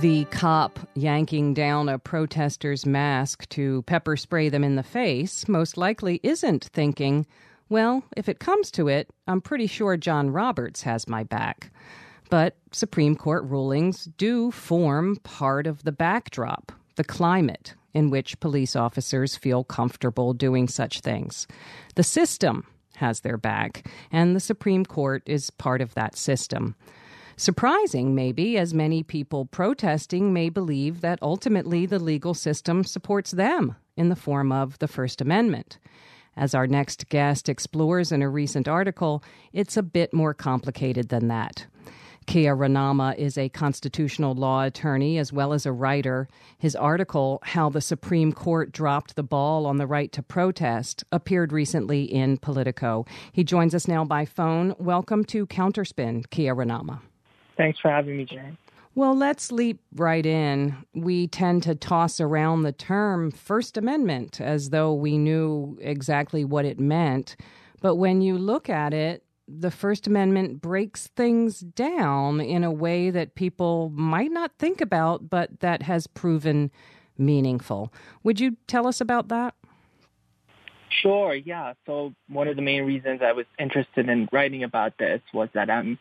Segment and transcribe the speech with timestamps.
[0.00, 5.76] The cop yanking down a protester's mask to pepper spray them in the face most
[5.76, 7.26] likely isn't thinking,
[7.68, 11.70] well, if it comes to it, I'm pretty sure John Roberts has my back.
[12.30, 18.74] But Supreme Court rulings do form part of the backdrop, the climate in which police
[18.74, 21.46] officers feel comfortable doing such things.
[21.96, 22.64] The system
[22.96, 26.74] has their back, and the Supreme Court is part of that system.
[27.40, 33.74] Surprising, maybe, as many people protesting may believe that ultimately the legal system supports them
[33.96, 35.78] in the form of the First Amendment.
[36.36, 41.28] As our next guest explores in a recent article, it's a bit more complicated than
[41.28, 41.64] that.
[42.26, 46.28] Kia Rahnama is a constitutional law attorney as well as a writer.
[46.58, 51.54] His article, How the Supreme Court Dropped the Ball on the Right to Protest, appeared
[51.54, 53.06] recently in Politico.
[53.32, 54.74] He joins us now by phone.
[54.78, 57.00] Welcome to Counterspin, Kia Rahnama.
[57.60, 58.56] Thanks for having me, Jane.
[58.94, 60.78] Well, let's leap right in.
[60.94, 66.64] We tend to toss around the term First Amendment as though we knew exactly what
[66.64, 67.36] it meant.
[67.82, 73.10] But when you look at it, the First Amendment breaks things down in a way
[73.10, 76.70] that people might not think about, but that has proven
[77.18, 77.92] meaningful.
[78.22, 79.54] Would you tell us about that?
[80.88, 81.74] Sure, yeah.
[81.84, 85.68] So, one of the main reasons I was interested in writing about this was that
[85.68, 85.98] I'm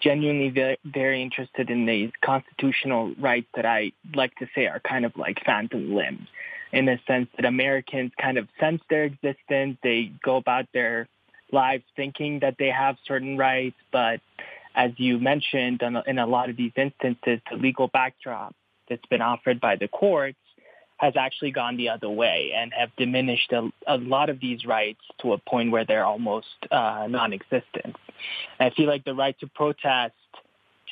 [0.00, 5.04] genuinely very, very interested in the constitutional rights that I like to say are kind
[5.04, 6.28] of like phantom limbs
[6.72, 9.78] in the sense that Americans kind of sense their existence.
[9.82, 11.08] They go about their
[11.50, 14.20] lives thinking that they have certain rights, but
[14.74, 18.54] as you mentioned, in a lot of these instances, the legal backdrop
[18.88, 20.38] that's been offered by the courts
[20.98, 25.00] has actually gone the other way and have diminished a, a lot of these rights
[25.20, 27.96] to a point where they're almost uh, non-existent.
[28.60, 30.14] I feel like the right to protest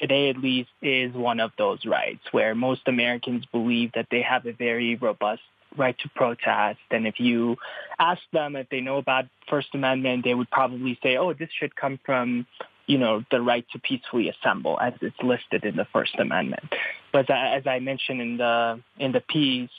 [0.01, 4.47] today at least is one of those rights where most Americans believe that they have
[4.47, 5.43] a very robust
[5.77, 6.79] right to protest.
[6.91, 7.57] And if you
[7.99, 11.75] ask them if they know about First Amendment, they would probably say, oh, this should
[11.75, 12.47] come from
[12.87, 16.73] you know, the right to peacefully assemble as it's listed in the First Amendment.
[17.13, 19.71] But as I mentioned in the in the piece,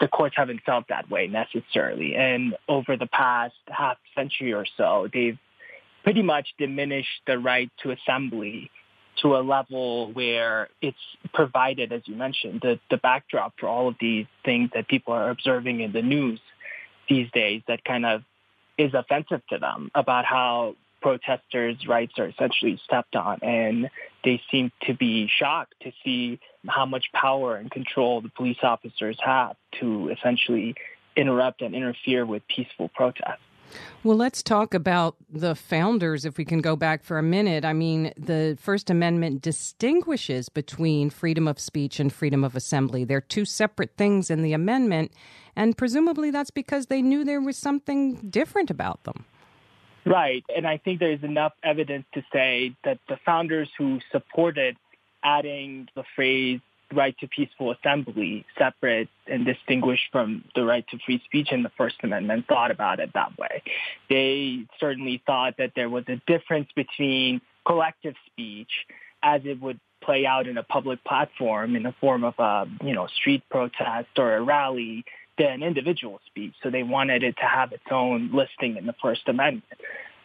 [0.00, 2.14] the courts haven't felt that way necessarily.
[2.14, 5.38] And over the past half century or so, they've
[6.04, 8.70] pretty much diminished the right to assembly
[9.22, 10.96] to a level where it's
[11.34, 15.30] provided, as you mentioned, the, the backdrop for all of these things that people are
[15.30, 16.40] observing in the news
[17.08, 18.22] these days that kind of
[18.76, 23.38] is offensive to them about how protesters' rights are essentially stepped on.
[23.42, 23.90] And
[24.24, 29.16] they seem to be shocked to see how much power and control the police officers
[29.24, 30.74] have to essentially
[31.16, 33.40] interrupt and interfere with peaceful protests.
[34.02, 37.64] Well, let's talk about the founders if we can go back for a minute.
[37.64, 43.04] I mean, the First Amendment distinguishes between freedom of speech and freedom of assembly.
[43.04, 45.12] They're two separate things in the amendment,
[45.54, 49.26] and presumably that's because they knew there was something different about them.
[50.06, 50.44] Right.
[50.56, 54.76] And I think there's enough evidence to say that the founders who supported
[55.22, 56.60] adding the phrase
[56.92, 61.70] right to peaceful assembly separate and distinguished from the right to free speech in the
[61.76, 63.62] First Amendment thought about it that way.
[64.08, 68.70] They certainly thought that there was a difference between collective speech
[69.22, 72.94] as it would play out in a public platform in the form of a you
[72.94, 75.04] know street protest or a rally
[75.38, 76.54] than individual speech.
[76.62, 79.80] So they wanted it to have its own listing in the First Amendment.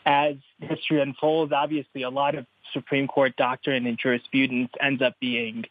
[0.06, 5.66] As history unfolds, obviously a lot of Supreme Court doctrine and jurisprudence ends up being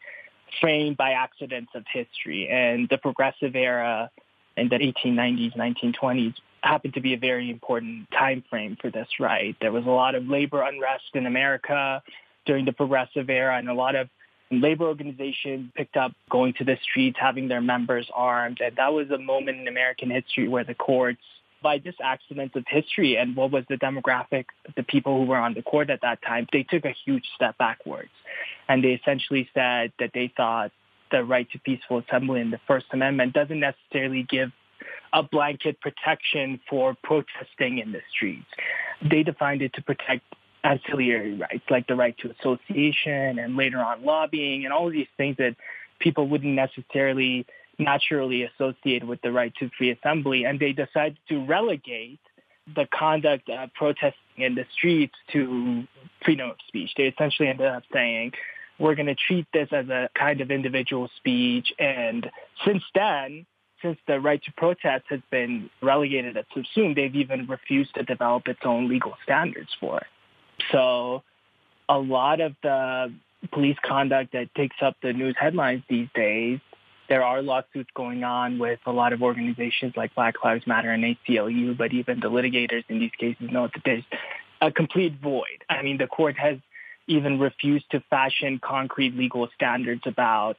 [0.59, 2.49] framed by accidents of history.
[2.49, 4.09] And the progressive era
[4.57, 9.55] in the 1890s, 1920s happened to be a very important time frame for this right.
[9.59, 12.01] There was a lot of labor unrest in America
[12.45, 14.09] during the progressive era and a lot of
[14.51, 18.59] labor organizations picked up going to the streets, having their members armed.
[18.61, 21.21] And that was a moment in American history where the courts
[21.63, 25.37] by just accidents of history and what was the demographic of the people who were
[25.37, 28.11] on the court at that time, they took a huge step backwards.
[28.69, 30.71] And they essentially said that they thought
[31.11, 34.51] the right to peaceful assembly in the First Amendment doesn't necessarily give
[35.13, 38.47] a blanket protection for protesting in the streets.
[39.09, 40.23] They defined it to protect
[40.63, 45.07] ancillary rights like the right to association and later on lobbying and all of these
[45.17, 45.55] things that
[45.99, 47.45] people wouldn't necessarily
[47.79, 52.19] naturally associated with the right to free assembly, and they decided to relegate
[52.75, 55.83] the conduct of protesting in the streets to
[56.23, 56.91] freedom of speech.
[56.95, 58.31] They essentially ended up saying,
[58.79, 61.71] we're going to treat this as a kind of individual speech.
[61.77, 62.29] And
[62.65, 63.45] since then,
[63.81, 68.47] since the right to protest has been relegated as subsumed, they've even refused to develop
[68.47, 70.07] its own legal standards for it.
[70.71, 71.23] So
[71.89, 73.13] a lot of the
[73.51, 76.59] police conduct that takes up the news headlines these days.
[77.09, 81.03] There are lawsuits going on with a lot of organizations like Black Lives Matter and
[81.03, 84.03] ACLU, but even the litigators in these cases know that there's
[84.61, 85.63] a complete void.
[85.69, 86.57] I mean, the court has
[87.07, 90.57] even refused to fashion concrete legal standards about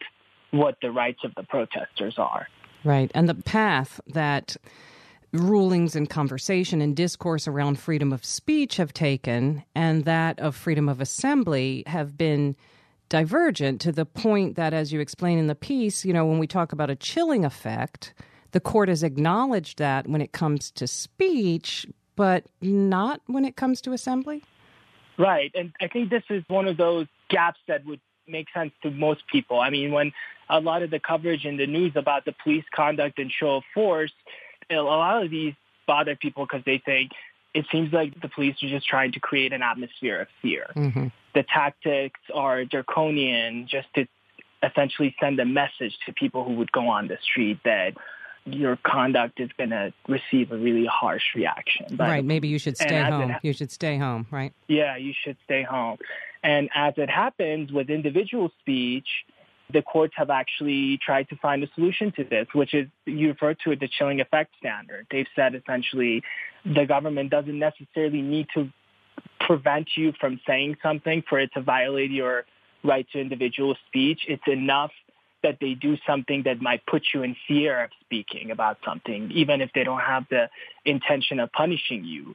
[0.50, 2.47] what the rights of the protesters are.
[2.85, 3.11] Right.
[3.14, 4.56] And the path that
[5.32, 10.88] rulings and conversation and discourse around freedom of speech have taken and that of freedom
[10.88, 12.55] of assembly have been
[13.14, 16.49] divergent to the point that, as you explain in the piece, you know, when we
[16.49, 18.12] talk about a chilling effect,
[18.50, 23.81] the court has acknowledged that when it comes to speech, but not when it comes
[23.82, 24.43] to assembly?
[25.16, 25.52] Right.
[25.55, 29.22] And I think this is one of those gaps that would make sense to most
[29.28, 29.61] people.
[29.61, 30.11] I mean, when
[30.50, 33.62] a lot of the coverage in the news about the police conduct and show of
[33.72, 34.12] force,
[34.69, 35.55] a lot of these
[35.87, 37.12] bother people because they think
[37.55, 40.66] it seems like the police are just trying to create an atmosphere of fear.
[40.75, 41.06] Mm-hmm.
[41.35, 44.07] The tactics are draconian just to
[44.63, 47.95] essentially send a message to people who would go on the street that
[48.47, 51.87] your conduct is going to receive a really harsh reaction.
[51.91, 52.25] But, right.
[52.25, 53.31] Maybe you should stay home.
[53.31, 54.53] It, you should stay home, right?
[54.69, 55.99] Yeah, you should stay home.
[56.43, 59.09] And as it happens with individual speech,
[59.73, 63.55] the courts have actually tried to find a solution to this, which is you refer
[63.55, 65.07] to it the chilling effect standard.
[65.11, 66.23] They've said essentially
[66.67, 68.71] the government doesn't necessarily need to
[69.41, 72.45] prevent you from saying something for it to violate your
[72.83, 74.21] right to individual speech.
[74.29, 74.91] It's enough
[75.43, 79.61] that they do something that might put you in fear of speaking about something, even
[79.61, 80.49] if they don't have the
[80.85, 82.35] intention of punishing you.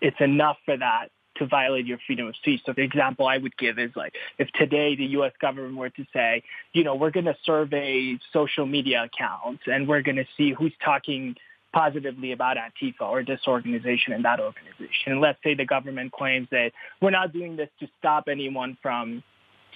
[0.00, 2.60] It's enough for that to violate your freedom of speech.
[2.66, 5.32] So the example I would give is like if today the U.S.
[5.40, 6.42] government were to say,
[6.72, 10.74] you know, we're going to survey social media accounts and we're going to see who's
[10.84, 11.34] talking
[11.74, 15.12] positively about Antifa or this organization and that organization.
[15.12, 16.70] And let's say the government claims that
[17.02, 19.22] we're not doing this to stop anyone from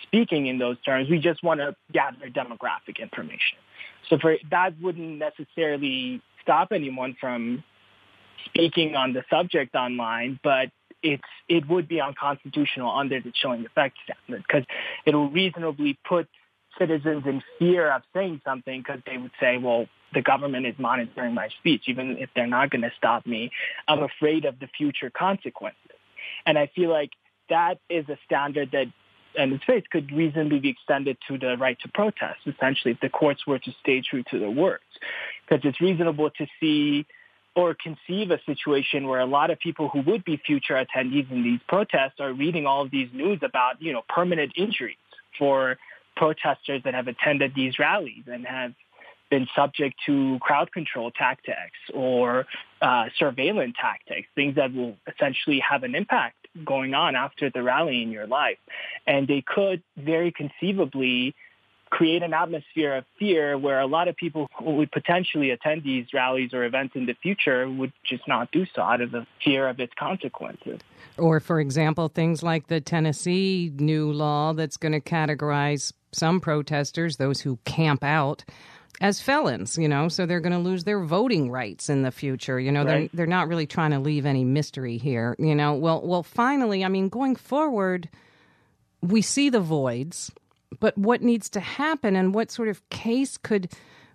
[0.04, 1.10] speaking in those terms.
[1.10, 3.58] We just want to gather demographic information.
[4.08, 7.64] So for that wouldn't necessarily stop anyone from
[8.46, 10.68] speaking on the subject online, but
[11.02, 14.64] it's it would be unconstitutional under the chilling effect standard because
[15.04, 16.28] it will reasonably put
[16.78, 21.34] citizens in fear of saying something because they would say, well, the government is monitoring
[21.34, 23.50] my speech, even if they're not going to stop me.
[23.86, 25.78] I'm afraid of the future consequences.
[26.46, 27.10] And I feel like
[27.50, 28.86] that is a standard that
[29.36, 33.08] and its face could reasonably be extended to the right to protest, essentially, if the
[33.08, 34.82] courts were to stay true to their words.
[35.46, 37.06] Because it's reasonable to see
[37.54, 41.42] or conceive a situation where a lot of people who would be future attendees in
[41.42, 44.96] these protests are reading all of these news about, you know, permanent injuries
[45.38, 45.76] for
[46.18, 48.74] protesters that have attended these rallies and have
[49.30, 52.46] been subject to crowd control tactics or
[52.82, 58.02] uh, surveillance tactics, things that will essentially have an impact going on after the rally
[58.02, 58.58] in your life.
[59.06, 61.34] And they could very conceivably
[61.90, 66.06] create an atmosphere of fear where a lot of people who would potentially attend these
[66.12, 69.68] rallies or events in the future would just not do so out of the fear
[69.68, 70.80] of its consequences.
[71.16, 77.16] Or, for example, things like the Tennessee new law that's going to categorize some protesters,
[77.16, 78.44] those who camp out,
[79.00, 82.58] as felons, you know, so they're going to lose their voting rights in the future.
[82.58, 83.10] You know, right.
[83.12, 85.36] they're they're not really trying to leave any mystery here.
[85.38, 88.08] You know, well, well, finally, I mean, going forward,
[89.00, 90.32] we see the voids,
[90.80, 93.72] but what needs to happen, and what sort of case could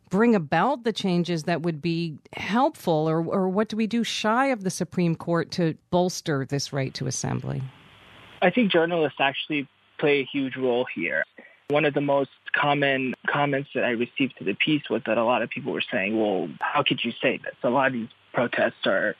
[0.10, 4.48] bring about the changes that would be helpful, or or what do we do shy
[4.48, 7.62] of the Supreme Court to bolster this right to assembly?
[8.42, 9.68] I think journalists actually
[9.98, 11.24] play a huge role here.
[11.70, 15.24] One of the most common comments that I received to the piece was that a
[15.24, 17.56] lot of people were saying, well, how could you say this?
[17.64, 19.16] A lot of these protests are,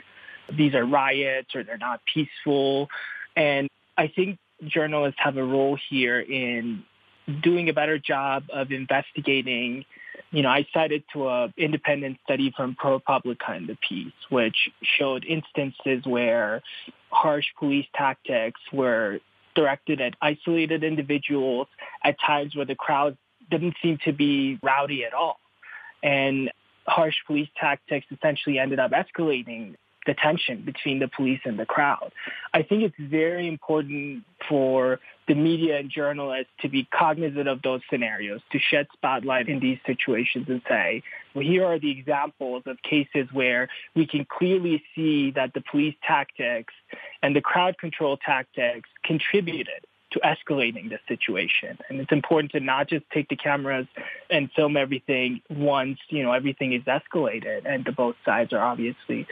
[0.52, 2.90] these are riots or they're not peaceful.
[3.36, 6.84] And I think journalists have a role here in
[7.42, 9.86] doing a better job of investigating.
[10.32, 15.26] You know, I cited to a independent study from ProPublica in the piece, which showed
[15.26, 16.62] instances where
[17.10, 19.20] harsh police tactics were
[19.56, 21.68] directed at isolated individuals
[22.04, 23.18] at times where the crowd
[23.52, 25.40] didn't seem to be rowdy at all.
[26.02, 26.52] And
[26.88, 32.12] harsh police tactics essentially ended up escalating the tension between the police and the crowd.
[32.54, 37.82] I think it's very important for the media and journalists to be cognizant of those
[37.90, 41.02] scenarios, to shed spotlight in these situations and say,
[41.34, 45.96] well, here are the examples of cases where we can clearly see that the police
[46.06, 46.74] tactics
[47.22, 51.78] and the crowd control tactics contributed to escalating the situation.
[51.90, 53.88] And it's important to not just take the cameras
[54.30, 59.28] and film everything once, you know, everything is escalated and the both sides are obviously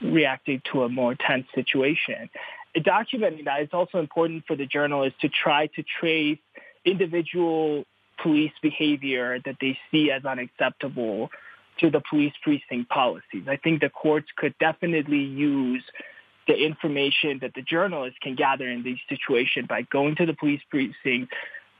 [0.00, 2.28] reacting to a more tense situation.
[2.76, 6.38] Documenting that, it's also important for the journalists to try to trace
[6.84, 7.84] individual
[8.22, 11.30] police behavior that they see as unacceptable
[11.78, 13.44] to the police precinct policies.
[13.48, 15.84] I think the courts could definitely use
[16.46, 20.60] the information that the journalists can gather in these situations by going to the police
[20.70, 21.32] precinct,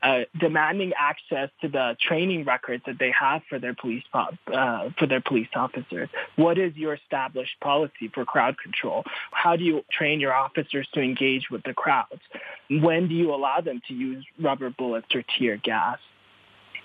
[0.03, 5.07] uh, demanding access to the training records that they have for their police uh, for
[5.07, 6.09] their police officers.
[6.35, 9.03] What is your established policy for crowd control?
[9.31, 12.21] How do you train your officers to engage with the crowds?
[12.69, 15.99] When do you allow them to use rubber bullets or tear gas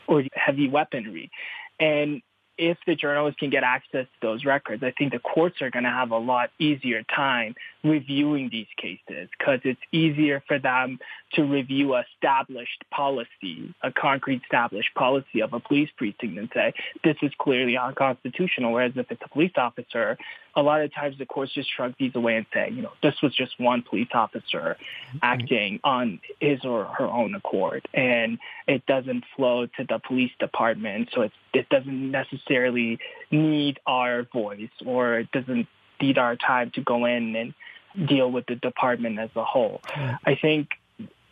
[0.07, 1.31] or heavy weaponry?
[1.79, 2.23] And
[2.63, 5.83] if the journalists can get access to those records, I think the courts are going
[5.83, 11.01] to have a lot easier time reviewing these cases because it's easier for them
[11.33, 17.17] to review established policy, a concrete established policy of a police precinct and say, this
[17.21, 18.73] is clearly unconstitutional.
[18.73, 20.17] Whereas if it's a police officer,
[20.55, 23.15] a lot of times the courts just shrug these away and say, you know, this
[23.23, 25.19] was just one police officer mm-hmm.
[25.23, 27.89] acting on his or her own accord.
[27.95, 31.09] And it doesn't flow to the police department.
[31.15, 32.99] So it, it doesn't necessarily
[33.31, 35.69] need our voice or it doesn't
[36.01, 39.81] need our time to go in and deal with the department as a whole.
[39.87, 40.17] Mm-hmm.
[40.27, 40.69] I think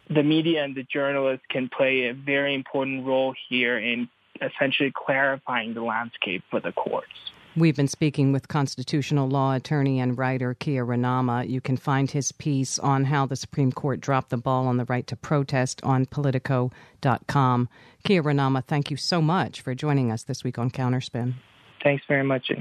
[0.08, 4.08] the media and the journalists can play a very important role here in
[4.40, 7.12] essentially clarifying the landscape for the courts.
[7.56, 11.50] We've been speaking with constitutional law attorney and writer Kia Rahnama.
[11.50, 14.84] You can find his piece on how the Supreme Court dropped the ball on the
[14.84, 17.68] right to protest on Politico.com.
[18.04, 21.34] Kia Rahnama, thank you so much for joining us this week on Counterspin.
[21.82, 22.52] Thanks very much.